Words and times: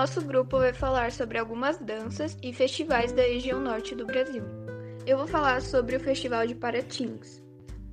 nosso 0.00 0.22
grupo 0.22 0.56
vai 0.56 0.72
falar 0.72 1.12
sobre 1.12 1.36
algumas 1.36 1.76
danças 1.76 2.34
e 2.42 2.54
festivais 2.54 3.12
da 3.12 3.20
região 3.20 3.60
norte 3.60 3.94
do 3.94 4.06
Brasil. 4.06 4.42
Eu 5.06 5.18
vou 5.18 5.26
falar 5.26 5.60
sobre 5.60 5.94
o 5.94 6.00
Festival 6.00 6.46
de 6.46 6.54
Paratins. 6.54 7.42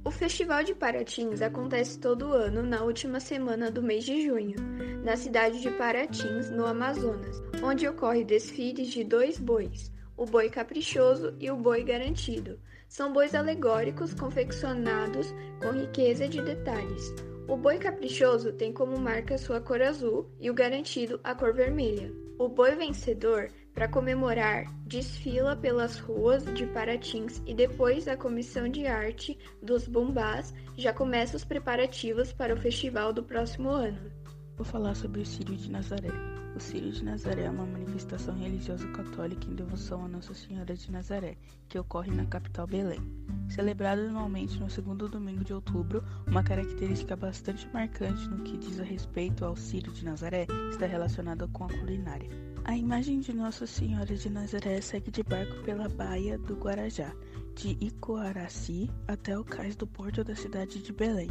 O 0.06 0.10
Festival 0.10 0.64
de 0.64 0.74
Paratins 0.74 1.42
acontece 1.42 2.00
todo 2.00 2.32
ano 2.32 2.64
na 2.64 2.82
última 2.82 3.20
semana 3.20 3.70
do 3.70 3.84
mês 3.84 4.06
de 4.06 4.26
junho, 4.26 4.56
na 5.04 5.18
cidade 5.18 5.60
de 5.60 5.70
Paratins, 5.72 6.50
no 6.50 6.66
Amazonas, 6.66 7.44
onde 7.62 7.86
ocorre 7.86 8.24
desfiles 8.24 8.88
de 8.88 9.04
dois 9.04 9.38
bois, 9.38 9.92
o 10.16 10.26
boi 10.26 10.50
caprichoso 10.50 11.36
e 11.42 11.52
o 11.52 11.58
boi 11.58 11.84
garantido. 11.84 12.58
São 12.88 13.12
bois 13.12 13.36
alegóricos 13.36 14.14
confeccionados 14.14 15.36
com 15.62 15.78
riqueza 15.78 16.26
de 16.26 16.42
detalhes. 16.42 17.14
O 17.48 17.56
boi 17.56 17.78
caprichoso 17.78 18.52
tem 18.52 18.74
como 18.74 19.00
marca 19.00 19.38
sua 19.38 19.62
cor 19.62 19.82
azul 19.82 20.30
e 20.38 20.50
o 20.50 20.54
garantido 20.54 21.18
a 21.24 21.34
cor 21.34 21.54
vermelha. 21.54 22.12
O 22.38 22.50
boi 22.50 22.76
vencedor 22.76 23.50
para 23.74 23.88
comemorar, 23.88 24.66
desfila 24.86 25.56
pelas 25.56 25.98
ruas 25.98 26.44
de 26.54 26.66
Paratins 26.68 27.42
e 27.46 27.54
depois 27.54 28.06
a 28.08 28.18
comissão 28.18 28.68
de 28.68 28.86
arte 28.86 29.40
dos 29.64 29.88
Bombás 29.88 30.54
já 30.76 30.92
começa 30.92 31.38
os 31.38 31.46
preparativos 31.46 32.34
para 32.34 32.54
o 32.54 32.58
festival 32.58 33.14
do 33.14 33.24
próximo 33.24 33.70
ano. 33.70 34.12
Vou 34.58 34.66
falar 34.66 34.96
sobre 34.96 35.22
o 35.22 35.26
Círio 35.26 35.56
de 35.56 35.72
Nazaré. 35.72 36.37
O 36.58 36.60
Círio 36.60 36.92
de 36.92 37.06
Nazaré 37.06 37.44
é 37.44 37.50
uma 37.52 37.68
manifestação 37.68 38.34
religiosa 38.36 38.88
católica 38.88 39.46
em 39.48 39.54
devoção 39.54 40.04
a 40.04 40.08
Nossa 40.08 40.34
Senhora 40.34 40.74
de 40.74 40.92
Nazaré, 40.92 41.38
que 41.70 41.78
ocorre 41.78 42.10
na 42.10 42.26
capital 42.26 42.66
Belém. 42.66 43.00
Celebrado 43.48 44.02
anualmente 44.02 44.60
no 44.60 44.68
segundo 44.68 45.08
domingo 45.08 45.44
de 45.44 45.54
outubro, 45.54 46.04
uma 46.26 46.44
característica 46.44 47.16
bastante 47.16 47.70
marcante 47.72 48.28
no 48.28 48.44
que 48.44 48.58
diz 48.58 48.80
a 48.80 48.84
respeito 48.84 49.46
ao 49.46 49.56
Círio 49.56 49.94
de 49.94 50.04
Nazaré 50.04 50.48
está 50.72 50.88
relacionada 50.88 51.48
com 51.50 51.66
a 51.66 51.68
culinária. 51.68 52.28
A 52.64 52.76
imagem 52.76 53.20
de 53.20 53.34
Nossa 53.34 53.68
Senhora 53.68 54.16
de 54.16 54.28
Nazaré 54.28 54.82
segue 54.82 55.12
de 55.12 55.22
barco 55.22 55.64
pela 55.64 55.88
baía 55.88 56.40
do 56.40 56.56
Guarajá, 56.56 57.14
de 57.58 57.76
Icoaraci 57.82 58.88
até 59.08 59.36
o 59.36 59.44
cais 59.44 59.76
do 59.76 59.88
porto 59.88 60.24
da 60.24 60.36
cidade 60.36 60.80
de 60.80 60.94
Belém, 60.94 61.28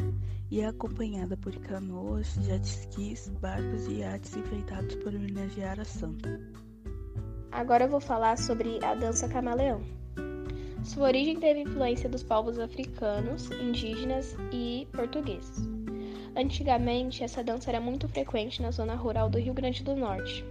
e 0.51 0.61
é 0.61 0.67
acompanhada 0.67 1.37
por 1.37 1.55
canoas, 1.61 2.35
jet 2.43 2.65
skis, 2.65 3.29
barcos 3.41 3.87
e 3.87 3.99
iates 3.99 4.37
enfeitados 4.37 4.97
por 4.97 5.15
homenagear 5.15 5.79
a 5.79 5.85
santa. 5.85 6.41
Agora 7.53 7.85
eu 7.85 7.89
vou 7.89 8.01
falar 8.01 8.37
sobre 8.39 8.85
a 8.85 8.97
dança 8.97 9.29
camaleão. 9.29 9.81
Sua 10.83 11.07
origem 11.07 11.39
teve 11.39 11.61
influência 11.61 12.09
dos 12.09 12.25
povos 12.25 12.59
africanos, 12.59 13.49
indígenas 13.53 14.37
e 14.53 14.89
portugueses. 14.93 15.69
Antigamente, 16.37 17.23
essa 17.23 17.43
dança 17.43 17.71
era 17.71 17.81
muito 17.81 18.09
frequente 18.09 18.61
na 18.61 18.73
zona 18.73 18.97
rural 18.97 19.31
do 19.31 19.39
Rio 19.39 19.55
Grande 19.55 19.85
do 19.85 19.95
Norte, 19.95 20.45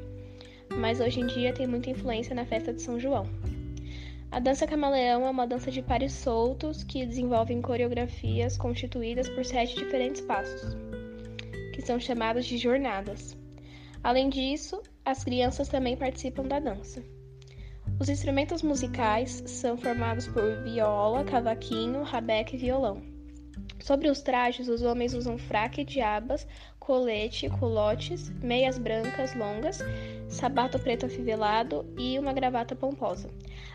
mas 0.77 1.01
hoje 1.01 1.19
em 1.19 1.27
dia 1.27 1.53
tem 1.53 1.67
muita 1.67 1.89
influência 1.89 2.33
na 2.33 2.45
festa 2.45 2.73
de 2.73 2.81
São 2.81 2.97
João. 2.97 3.25
A 4.35 4.39
dança 4.39 4.67
camaleão 4.67 5.25
é 5.25 5.29
uma 5.29 5.47
dança 5.47 5.71
de 5.71 5.81
pares 5.81 6.11
soltos 6.11 6.83
que 6.83 7.05
desenvolvem 7.05 7.61
coreografias 7.61 8.57
constituídas 8.57 9.29
por 9.29 9.45
sete 9.45 9.75
diferentes 9.75 10.19
passos, 10.19 10.75
que 11.73 11.81
são 11.81 11.97
chamados 11.97 12.45
de 12.45 12.57
jornadas. 12.57 13.37
Além 14.03 14.27
disso, 14.27 14.83
as 15.05 15.23
crianças 15.23 15.69
também 15.69 15.95
participam 15.95 16.43
da 16.43 16.59
dança. 16.59 17.01
Os 17.97 18.09
instrumentos 18.09 18.61
musicais 18.61 19.41
são 19.45 19.77
formados 19.77 20.27
por 20.27 20.63
viola, 20.63 21.23
cavaquinho, 21.23 22.03
rabeca 22.03 22.57
e 22.57 22.59
violão. 22.59 23.14
Sobre 23.85 24.09
os 24.09 24.19
trajes, 24.19 24.67
os 24.67 24.81
homens 24.81 25.13
usam 25.13 25.37
fraque 25.37 25.85
de 25.85 26.01
abas, 26.01 26.47
colete, 26.79 27.47
culotes, 27.47 28.31
meias 28.41 28.79
brancas 28.79 29.35
longas, 29.35 29.77
sapato 30.27 30.79
preto 30.79 31.05
afivelado 31.05 31.85
e 31.95 32.17
uma 32.17 32.33
gravata 32.33 32.75
pomposa. 32.75 33.29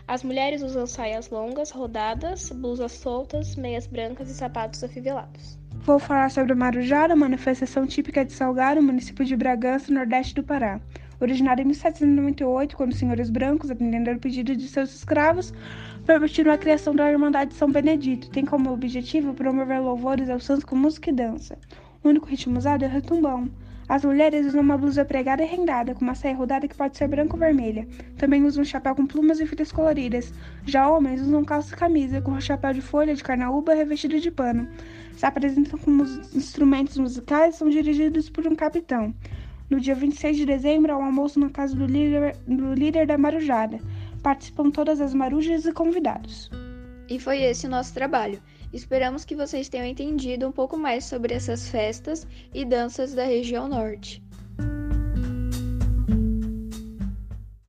As 0.05 0.21
mulheres 0.21 0.61
usam 0.61 0.85
saias 0.85 1.29
longas, 1.29 1.71
rodadas, 1.71 2.51
blusas 2.51 2.91
soltas, 2.91 3.55
meias 3.55 3.87
brancas 3.87 4.29
e 4.29 4.33
sapatos 4.33 4.83
afivelados. 4.83 5.57
Vou 5.75 5.97
falar 5.97 6.29
sobre 6.29 6.51
o 6.51 6.57
Marujá, 6.57 7.07
manifestação 7.15 7.87
típica 7.87 8.25
de 8.25 8.33
Salgado, 8.33 8.81
município 8.81 9.23
de 9.23 9.37
Bragança, 9.37 9.93
nordeste 9.93 10.35
do 10.35 10.43
Pará. 10.43 10.81
Originada 11.21 11.61
em 11.61 11.65
1798, 11.65 12.75
quando 12.75 12.93
os 12.93 12.97
senhores 12.97 13.29
brancos, 13.29 13.69
atendendo 13.69 14.09
ao 14.09 14.17
pedido 14.17 14.55
de 14.55 14.67
seus 14.67 14.91
escravos, 14.91 15.53
permitiram 16.03 16.51
a 16.51 16.57
criação 16.57 16.95
da 16.95 17.11
Irmandade 17.11 17.51
de 17.51 17.57
São 17.57 17.71
Benedito. 17.71 18.31
Tem 18.31 18.43
como 18.43 18.73
objetivo 18.73 19.31
promover 19.35 19.79
louvores 19.79 20.31
aos 20.31 20.43
santos 20.43 20.63
com 20.63 20.75
música 20.75 21.11
e 21.11 21.13
dança. 21.13 21.59
O 22.03 22.09
único 22.09 22.25
ritmo 22.25 22.57
usado 22.57 22.83
é 22.83 22.87
o 22.87 22.91
retumbão. 22.91 23.47
As 23.87 24.03
mulheres 24.03 24.47
usam 24.47 24.61
uma 24.61 24.77
blusa 24.77 25.05
pregada 25.05 25.43
e 25.43 25.45
rendada, 25.45 25.93
com 25.93 26.01
uma 26.01 26.15
saia 26.15 26.33
rodada 26.35 26.67
que 26.67 26.75
pode 26.75 26.97
ser 26.97 27.07
branca 27.07 27.35
ou 27.35 27.39
vermelha. 27.39 27.87
Também 28.17 28.43
usam 28.43 28.63
um 28.63 28.65
chapéu 28.65 28.95
com 28.95 29.05
plumas 29.05 29.39
e 29.39 29.45
fitas 29.45 29.71
coloridas. 29.71 30.33
Já 30.65 30.89
homens 30.89 31.21
usam 31.21 31.45
calça 31.45 31.75
e 31.75 31.77
camisa, 31.77 32.19
com 32.19 32.31
um 32.31 32.41
chapéu 32.41 32.73
de 32.73 32.81
folha 32.81 33.13
de 33.13 33.23
carnaúba 33.23 33.75
revestido 33.75 34.19
de 34.19 34.31
pano. 34.31 34.67
Se 35.15 35.25
apresentam 35.25 35.77
como 35.77 36.03
instrumentos 36.33 36.97
musicais 36.97 37.55
são 37.55 37.69
dirigidos 37.69 38.27
por 38.27 38.47
um 38.47 38.55
capitão. 38.55 39.13
No 39.71 39.79
dia 39.79 39.95
26 39.95 40.35
de 40.35 40.45
dezembro, 40.45 40.91
há 40.91 40.97
um 40.97 41.05
almoço 41.05 41.39
na 41.39 41.49
casa 41.49 41.73
do 41.73 41.85
líder, 41.85 42.35
do 42.45 42.73
líder 42.73 43.07
da 43.07 43.17
Marujada. 43.17 43.79
Participam 44.21 44.69
todas 44.69 44.99
as 44.99 45.13
marujas 45.13 45.65
e 45.65 45.71
convidados. 45.71 46.49
E 47.07 47.17
foi 47.17 47.43
esse 47.43 47.67
o 47.67 47.69
nosso 47.69 47.93
trabalho. 47.93 48.43
Esperamos 48.73 49.23
que 49.23 49.33
vocês 49.33 49.69
tenham 49.69 49.85
entendido 49.85 50.45
um 50.45 50.51
pouco 50.51 50.77
mais 50.77 51.05
sobre 51.05 51.33
essas 51.33 51.69
festas 51.69 52.27
e 52.53 52.65
danças 52.65 53.13
da 53.13 53.23
região 53.23 53.69
norte. 53.69 54.21